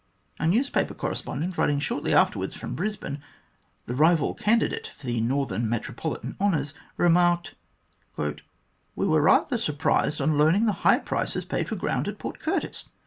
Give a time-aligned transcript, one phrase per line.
[0.39, 3.21] A newspaper correspondent, writing shortly afterwards from Brisbane,
[3.85, 7.53] the rival candidate for northern metropolitan honours,, remarked:"
[8.17, 12.85] We were rather surprised on learning the high prices paid for ground at Port Curtis.